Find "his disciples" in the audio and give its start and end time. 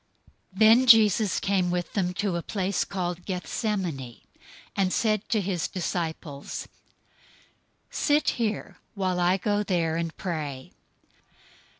5.41-6.67